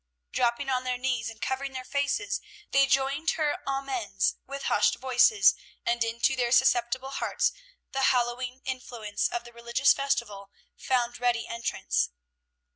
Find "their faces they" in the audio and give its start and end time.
1.73-2.87